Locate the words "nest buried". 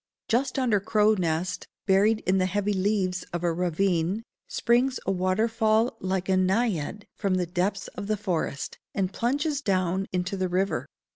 1.13-2.21